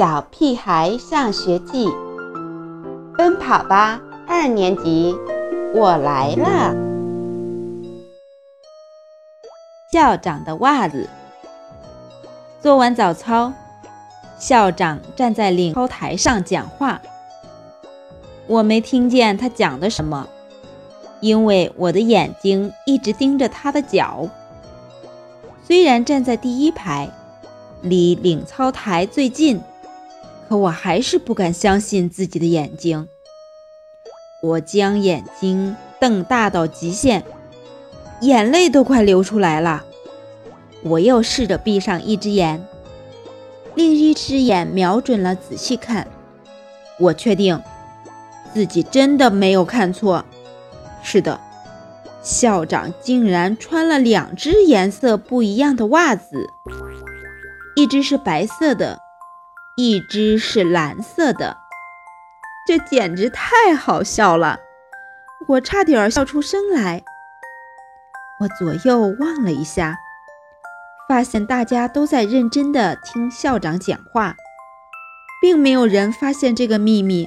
[0.00, 1.86] 小屁孩上学记》，
[3.18, 5.14] 奔跑吧二年级，
[5.74, 6.74] 我来了。
[9.92, 11.06] 校长的袜子。
[12.62, 13.52] 做完早操，
[14.38, 17.02] 校长站在领操台上讲话。
[18.46, 20.26] 我没听见他讲的什么，
[21.20, 24.26] 因为我的眼睛一直盯着他的脚。
[25.62, 27.10] 虽然站在第一排，
[27.82, 29.60] 离领操台最近，
[30.50, 33.06] 可我还是不敢相信自己的眼睛。
[34.42, 37.22] 我将眼睛瞪大到极限，
[38.22, 39.84] 眼泪都快流出来了。
[40.82, 42.66] 我又试着闭上一只眼，
[43.76, 46.08] 另一只眼瞄准了，仔细看。
[46.98, 47.62] 我确定
[48.52, 50.24] 自己真的没有看错。
[51.00, 51.38] 是的。
[52.24, 56.48] 校长竟然穿了两只颜色不一样的袜子，
[57.76, 58.98] 一只是白色的，
[59.76, 61.56] 一只是蓝色的，
[62.66, 64.60] 这简直太好笑了，
[65.48, 67.02] 我差点笑出声来。
[68.40, 69.98] 我左右望了一下，
[71.08, 74.36] 发现大家都在认真地听校长讲话，
[75.40, 77.26] 并没有人发现这个秘密。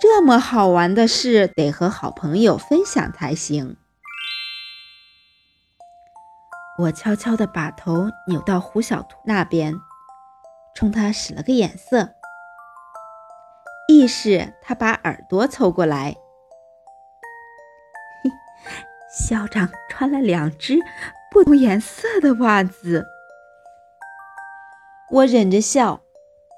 [0.00, 3.76] 这么好玩的事，得和好朋友分享才行。
[6.78, 9.74] 我悄悄地把头扭到胡小图那边，
[10.74, 12.10] 冲他使了个眼色，
[13.88, 16.16] 意示他把耳朵凑过来。
[19.16, 20.78] 校长穿了两只
[21.30, 23.06] 不同颜色的袜子。
[25.12, 26.00] 我忍着笑，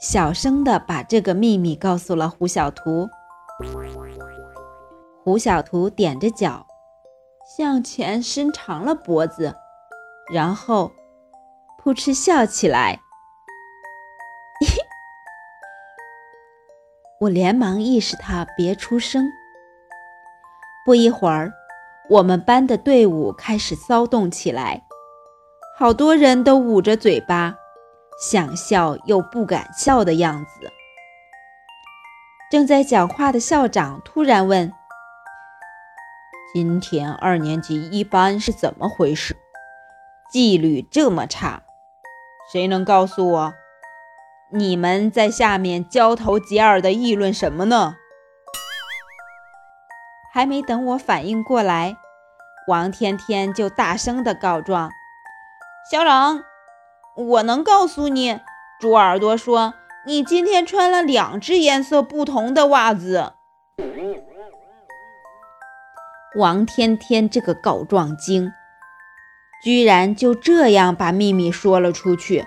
[0.00, 3.10] 小声地把这个秘密告诉了胡小图。
[5.24, 6.64] 胡小图踮着脚，
[7.56, 9.56] 向前伸长了脖子，
[10.32, 10.92] 然后
[11.82, 13.00] 扑哧笑起来。
[17.24, 19.32] 我连忙意识他别出声。
[20.84, 21.50] 不一会儿，
[22.10, 24.82] 我们班的队伍开始骚动起来，
[25.78, 27.54] 好多人都捂着嘴巴，
[28.20, 30.70] 想笑又不敢笑的样子。
[32.50, 34.70] 正在讲话的校长突然问
[36.52, 39.34] ：“今天二年级一班是怎么回事？
[40.30, 41.62] 纪律这么差，
[42.52, 43.54] 谁能告诉我？
[44.54, 47.96] 你们在下面交头接耳的议论什么呢？”
[50.32, 51.96] 还没等我反应过来，
[52.68, 54.90] 王天天就大声的告状
[55.90, 56.44] ：“校长，
[57.16, 58.40] 我能告诉你，
[58.80, 59.74] 猪耳朵说。”
[60.06, 63.32] 你今天穿了两只颜色不同的袜子，
[66.36, 68.52] 王天天这个告状精，
[69.62, 72.46] 居然就这样把秘密说了出去。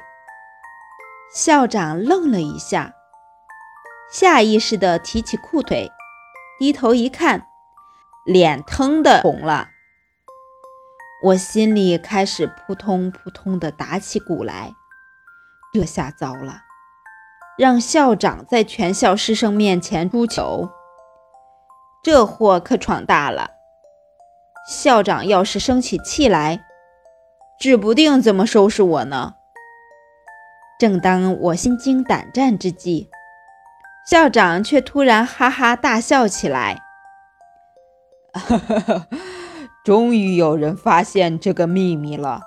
[1.33, 2.93] 校长愣了一下，
[4.11, 5.91] 下意识地提起裤腿，
[6.57, 7.47] 低头一看，
[8.25, 9.67] 脸腾的红了。
[11.23, 14.73] 我心里开始扑通扑通地打起鼓来，
[15.73, 16.61] 这下糟了。
[17.57, 20.69] 让校长在全校师生面前出糗，
[22.03, 23.49] 这祸可闯大了。
[24.69, 26.65] 校长要是生起气来，
[27.59, 29.36] 指不定怎么收拾我呢。
[30.79, 33.09] 正当我心惊胆战之际，
[34.05, 36.83] 校长却突然哈哈大笑起来
[38.33, 39.07] ：“哈哈哈！
[39.83, 42.41] 终于有人发现这个秘密了。”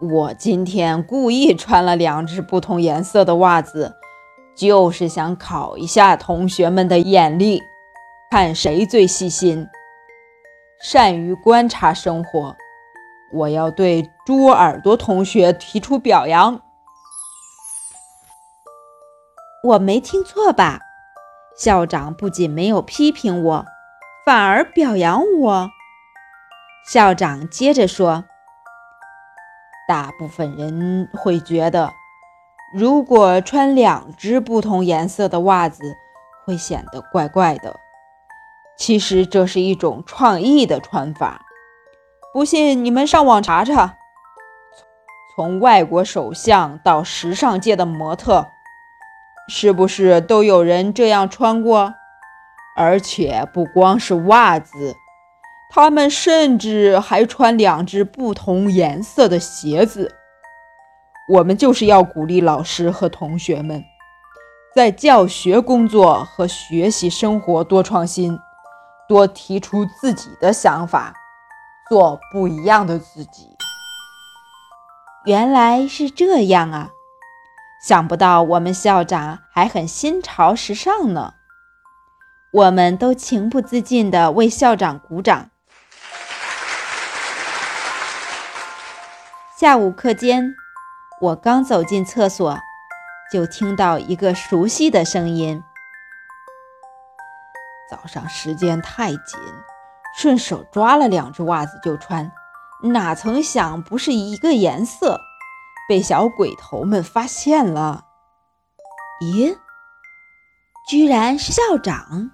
[0.00, 3.96] 我今天故意穿了两只不同颜色的袜子，
[4.56, 7.60] 就是想考一下同学们的眼力，
[8.30, 9.68] 看谁最细心、
[10.80, 12.56] 善于观察生活。
[13.32, 16.60] 我要对猪耳朵同学提出表扬。
[19.62, 20.80] 我没听错吧？
[21.58, 23.66] 校长不仅没有批评我，
[24.24, 25.70] 反而表扬我。
[26.90, 28.24] 校长接着说。
[29.86, 31.92] 大部分人会觉得，
[32.72, 35.96] 如果穿两只不同颜色的袜子，
[36.46, 37.74] 会显得怪怪的。
[38.78, 41.44] 其实这是一种创意的穿法，
[42.32, 43.96] 不信你们上网查查。
[45.34, 48.46] 从外国首相到时尚界的模特，
[49.48, 51.94] 是不是都有人这样穿过？
[52.76, 54.94] 而且不光是袜子。
[55.72, 60.14] 他们甚至还穿两只不同颜色的鞋子。
[61.28, 63.82] 我们就是要鼓励老师和同学们，
[64.74, 68.38] 在教学工作和学习生活多创新，
[69.08, 71.14] 多提出自己的想法，
[71.90, 73.56] 做不一样的自己。
[75.24, 76.90] 原来是这样啊！
[77.84, 81.34] 想不到我们校长还很新潮时尚呢。
[82.52, 85.50] 我们都情不自禁地为校长鼓掌。
[89.58, 90.54] 下午课间，
[91.20, 92.56] 我刚走进厕所，
[93.32, 95.60] 就听到一个熟悉的声音
[97.90, 99.40] ：“早上时间太紧，
[100.16, 102.30] 顺手抓了两只袜子就穿，
[102.82, 105.20] 哪曾想不是一个颜色，
[105.88, 108.04] 被小鬼头们发现了。
[109.22, 109.56] 咦，
[110.88, 112.30] 居然是校长！”